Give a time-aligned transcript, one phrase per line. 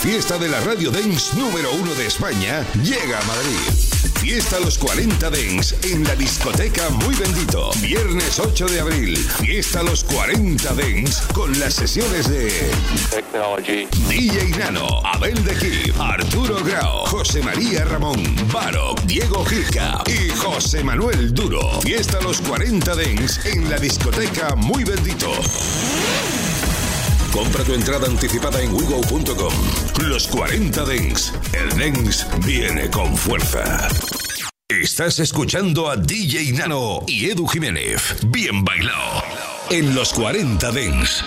[0.00, 3.58] fiesta de la radio dance número uno de España llega a Madrid.
[4.20, 7.70] Fiesta Los 40 Dens en la discoteca Muy Bendito.
[7.80, 9.16] Viernes 8 de abril.
[9.16, 12.70] Fiesta Los 40 Dens con las sesiones de
[14.08, 18.22] DJ Nano, Abel de Kid, Arturo Grau, José María Ramón,
[18.52, 21.80] Baro, Diego Gica y José Manuel Duro.
[21.80, 25.32] Fiesta Los 40 Dens en la discoteca Muy Bendito.
[27.32, 29.52] Compra tu entrada anticipada en wigo.com.
[30.06, 31.32] Los 40 Dens.
[31.52, 33.88] El Dens viene con fuerza.
[34.68, 38.16] Estás escuchando a DJ Nano y Edu Jiménez.
[38.26, 39.22] Bien bailado.
[39.70, 41.24] En los 40 Dens.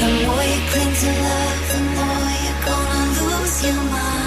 [0.00, 4.19] The more you cling to love, the more you're gonna lose your mind.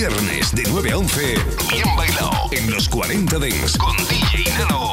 [0.00, 1.34] Viernes de 9 a 11,
[1.70, 4.89] bien bailado en los 40 Dents con DJ Nano.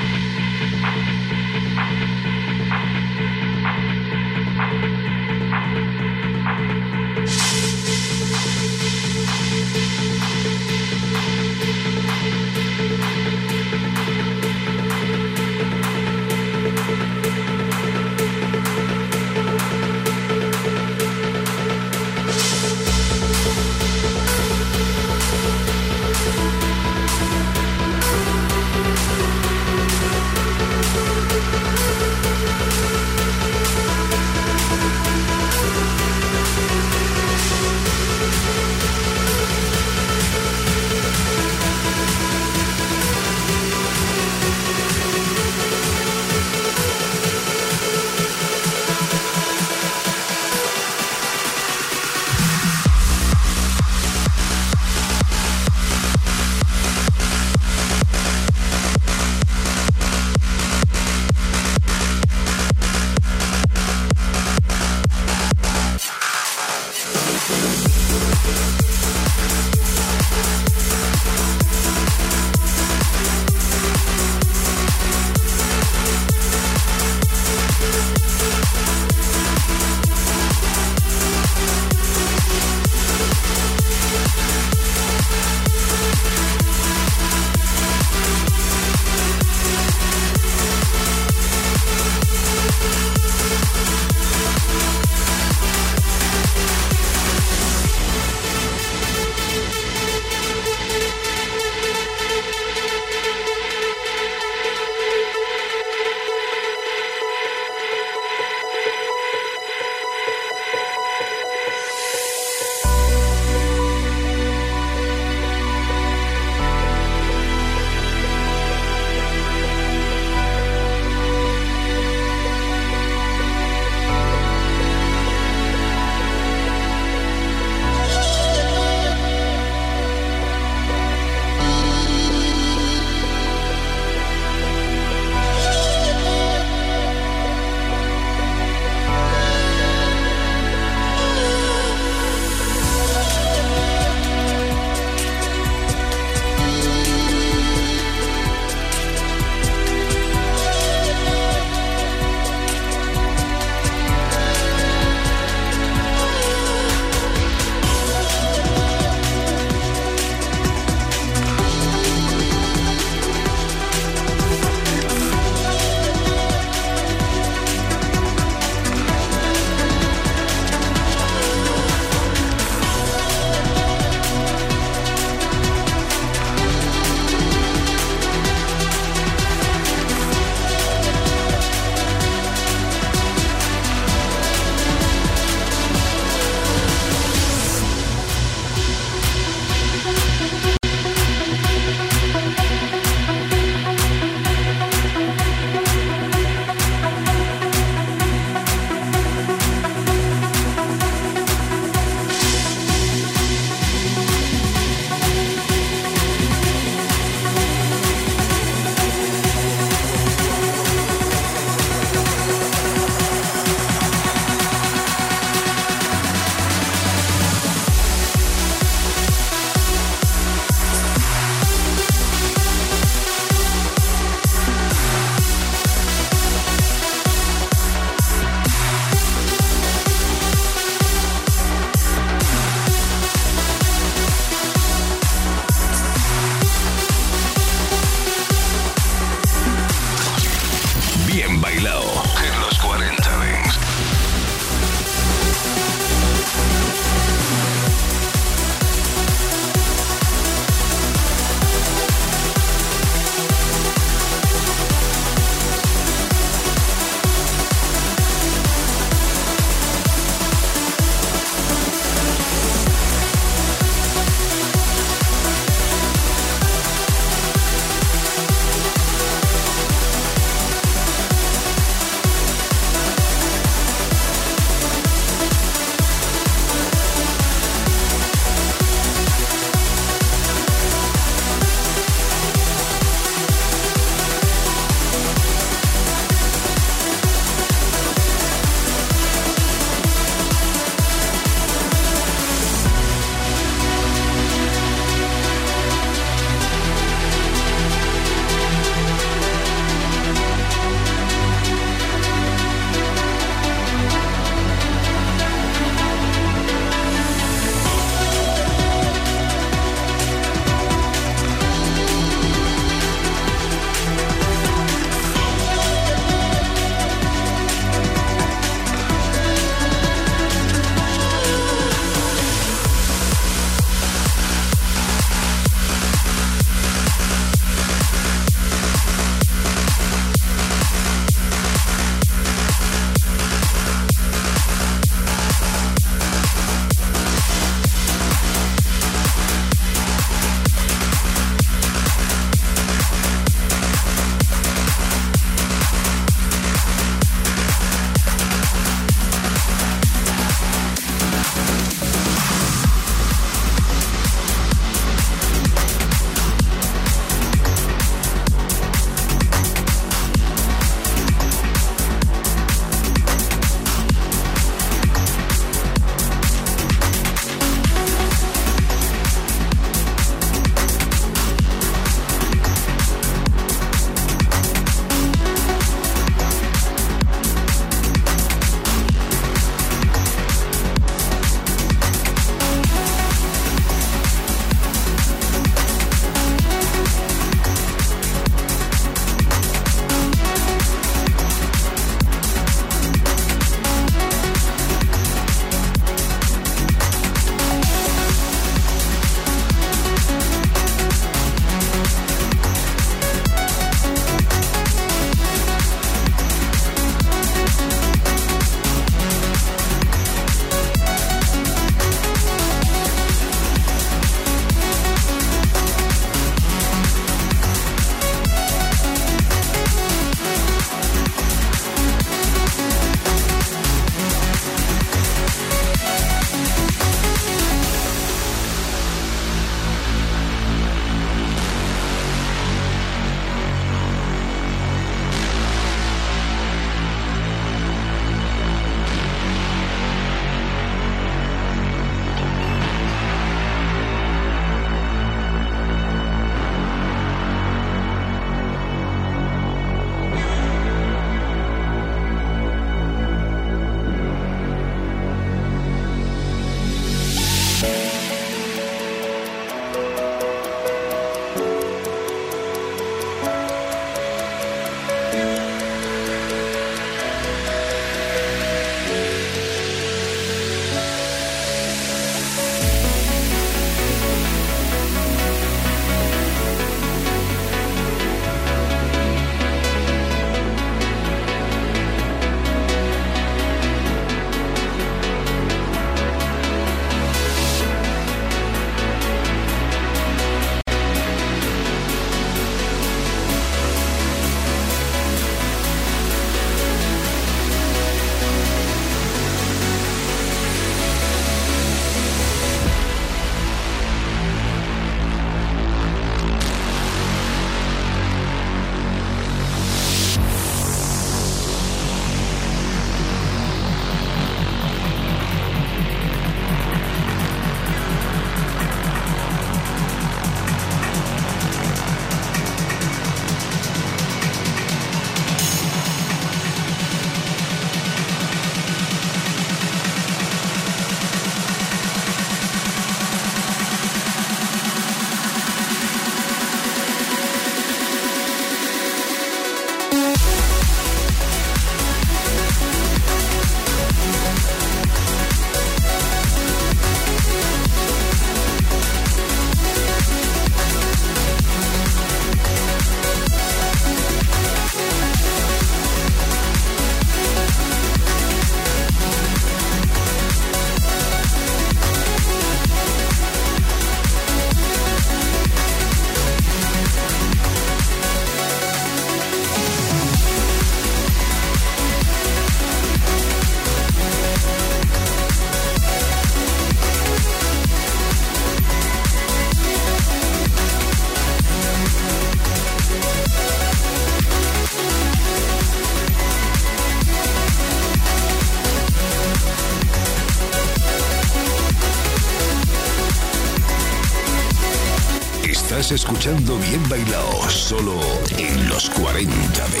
[596.41, 598.19] Escuchando Bien Bailao, solo
[598.57, 600.00] en los 40 Dents.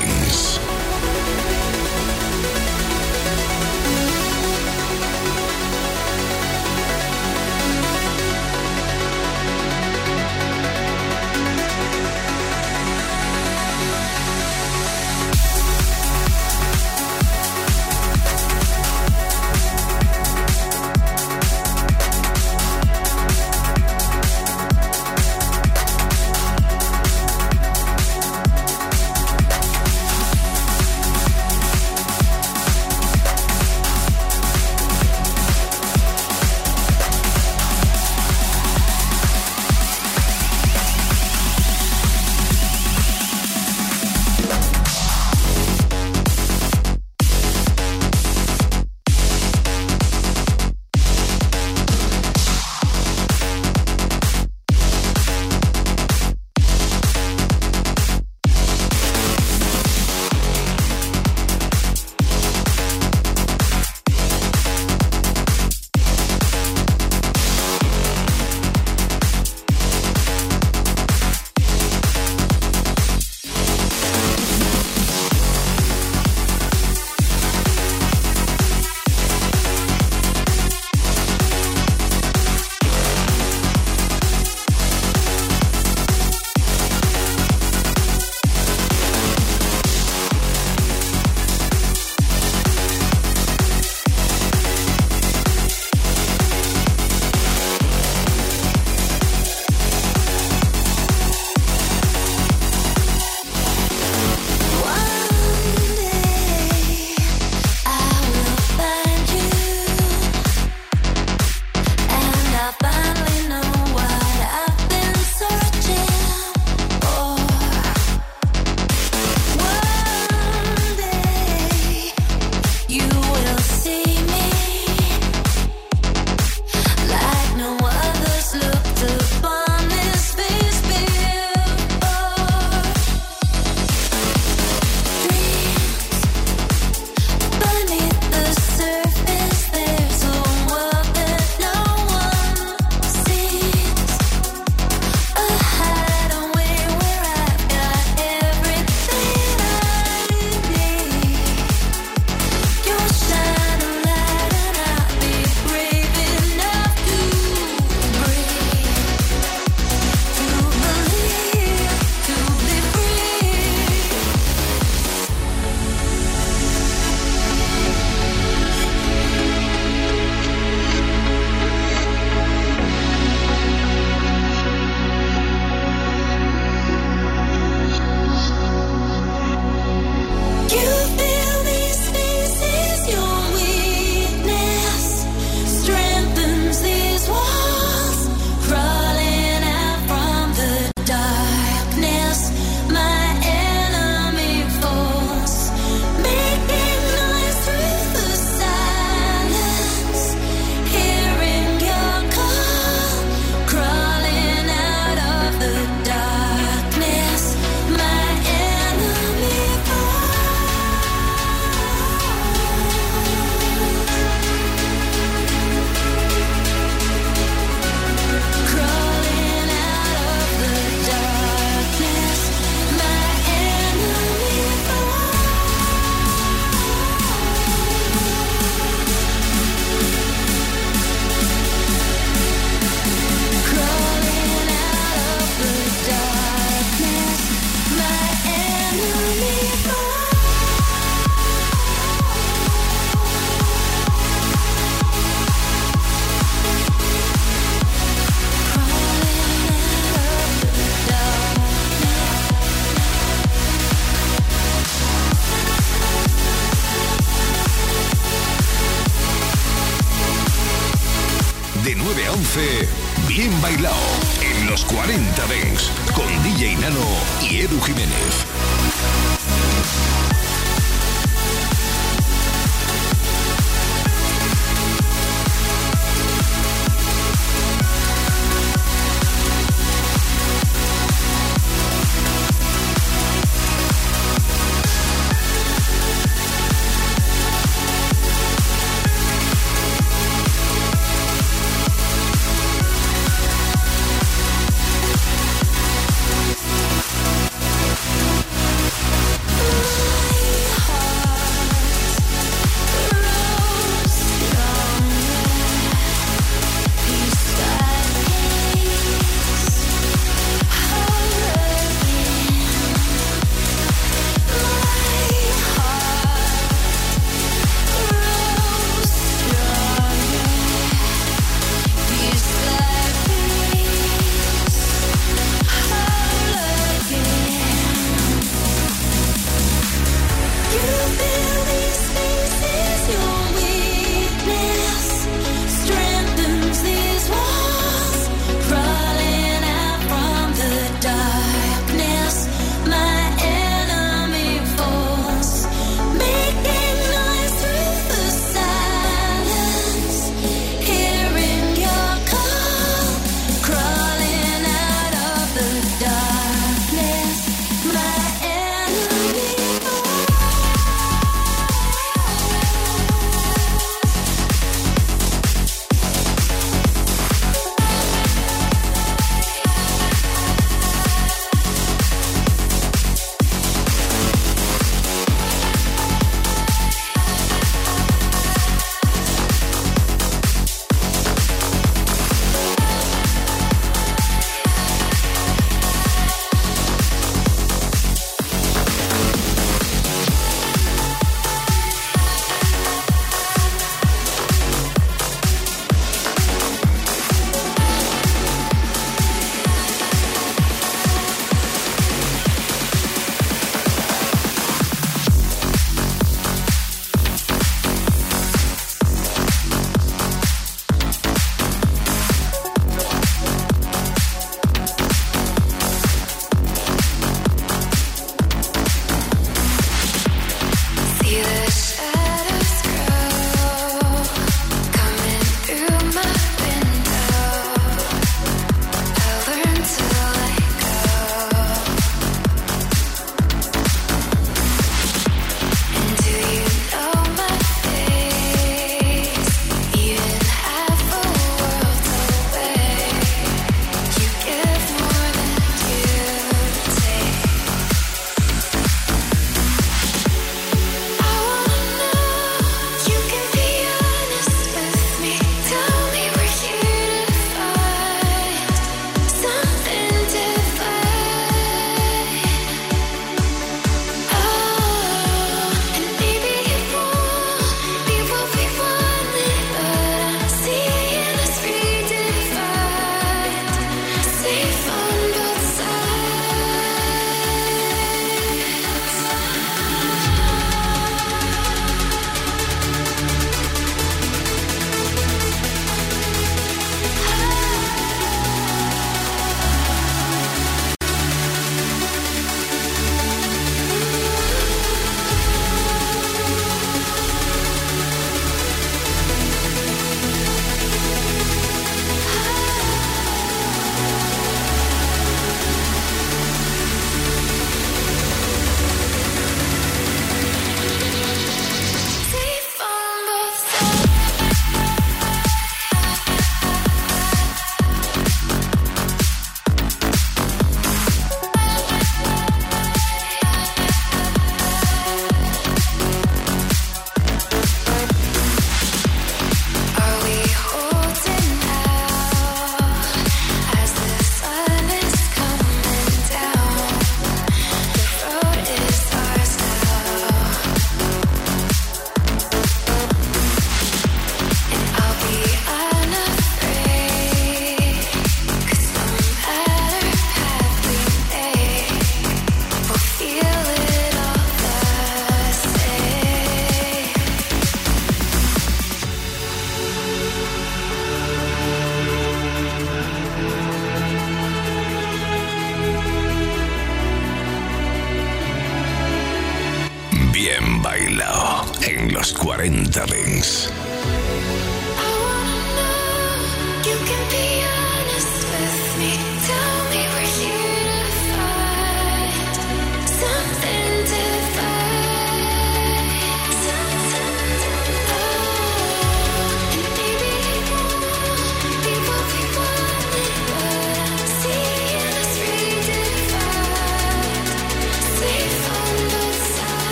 [570.81, 573.69] Bailao en los 40 Dings.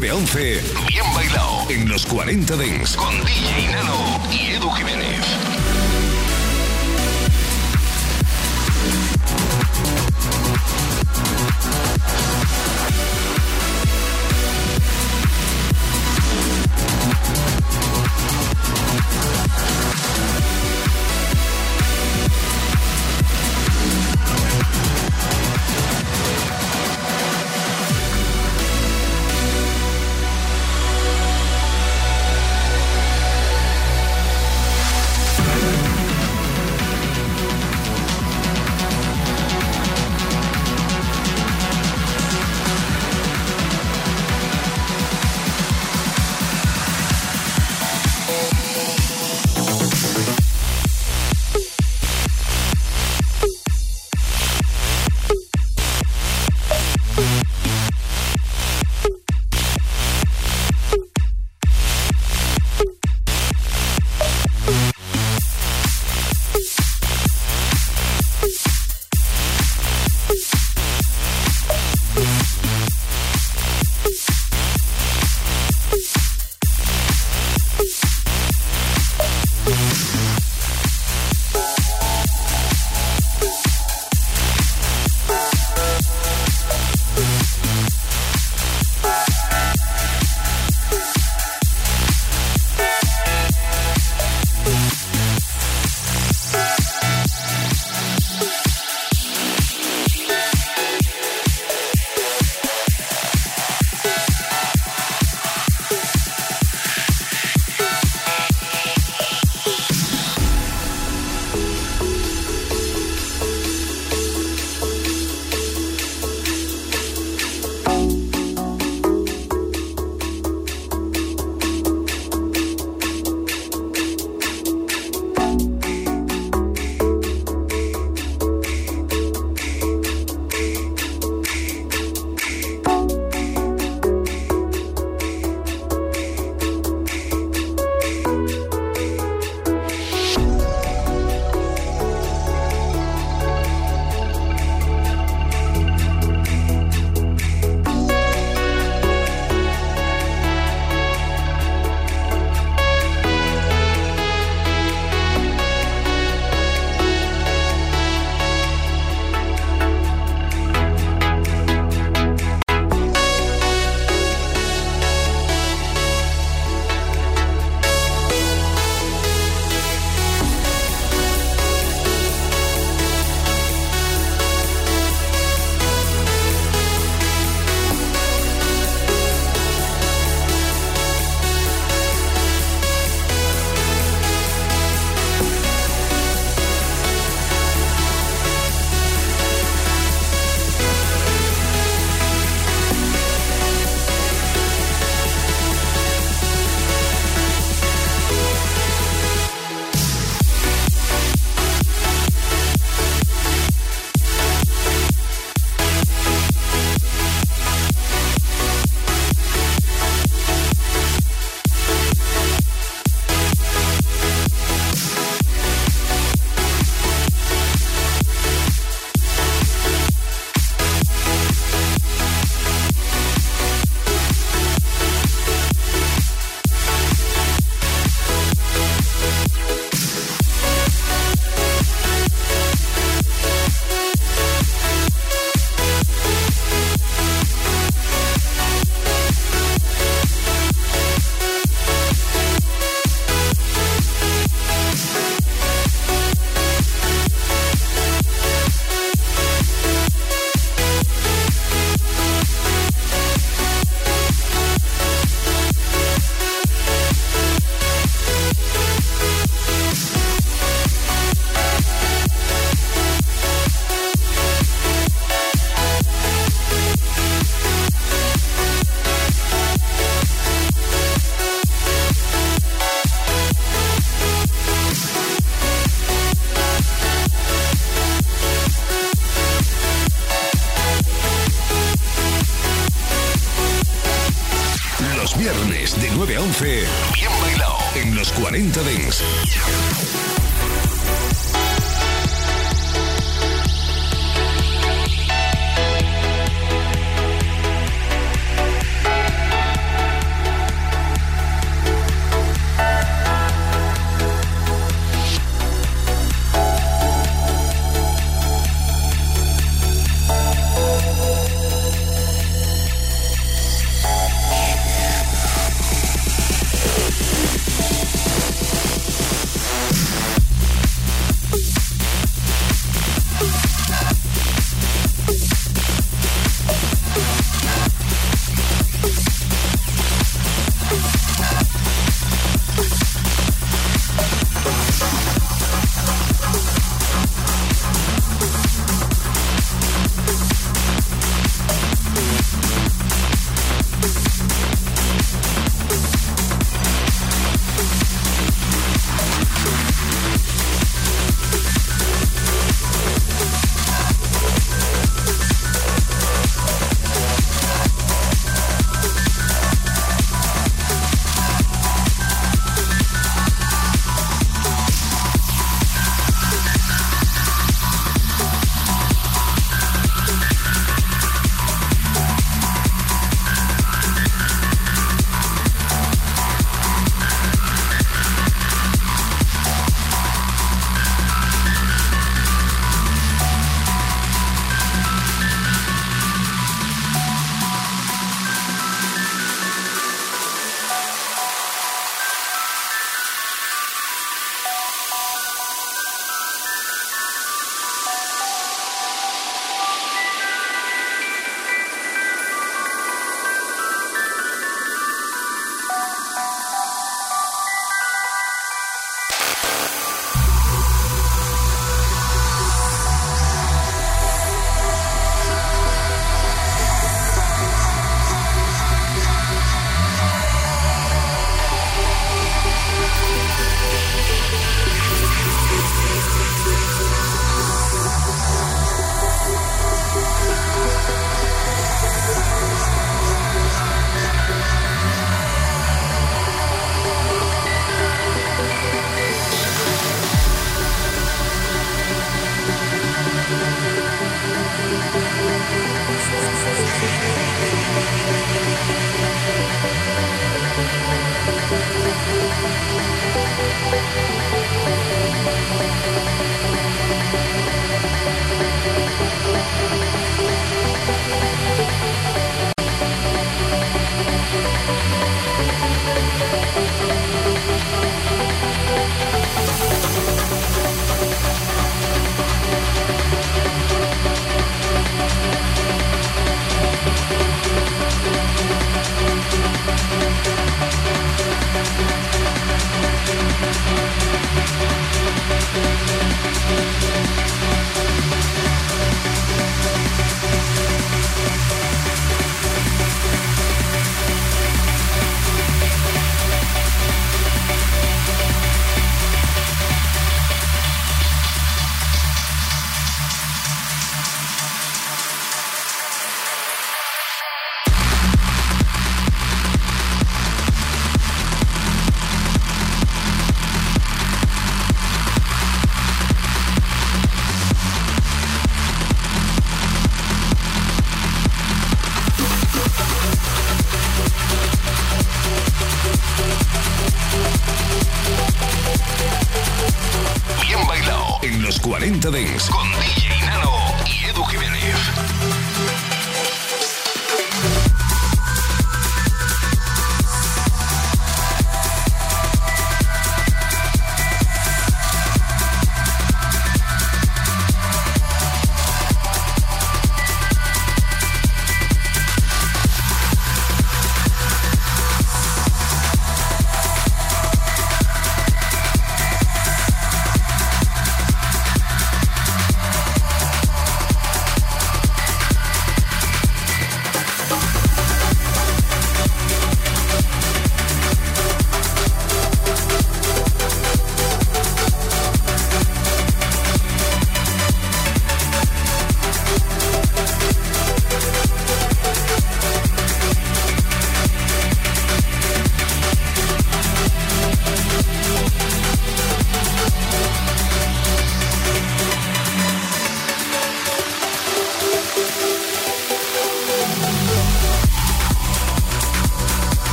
[0.00, 5.49] 9 a 11, bien bailado en los 40 Dents con DJ Nano y Edu Jiménez.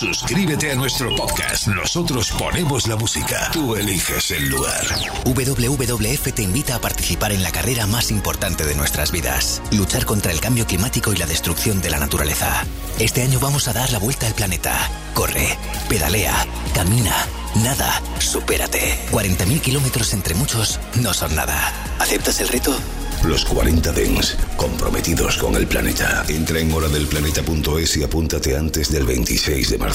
[0.00, 1.66] Suscríbete a nuestro podcast.
[1.66, 3.50] Nosotros ponemos la música.
[3.52, 4.82] Tú eliges el lugar.
[5.26, 9.60] WWF te invita a participar en la carrera más importante de nuestras vidas.
[9.72, 12.64] Luchar contra el cambio climático y la destrucción de la naturaleza.
[12.98, 14.74] Este año vamos a dar la vuelta al planeta.
[15.12, 15.58] Corre,
[15.90, 17.14] pedalea, camina,
[17.56, 19.06] nada, supérate.
[19.12, 21.74] 40.000 kilómetros entre muchos no son nada.
[21.98, 22.74] ¿Aceptas el reto?
[23.24, 26.24] Los 40 Dens, comprometidos con el planeta.
[26.26, 29.88] Entra en horadelplaneta.es y apúntate antes del 26 de marzo.